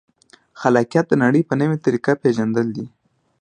[0.61, 2.85] خلاقیت د نړۍ په نوې طریقه پېژندل دي.